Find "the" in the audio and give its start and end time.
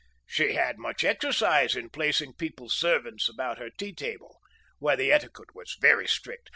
4.95-5.11